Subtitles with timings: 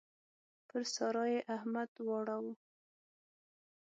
[0.67, 2.53] پر سارا يې احمد واړاوو.